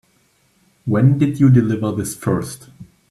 [0.85, 2.71] When did you deliver this first?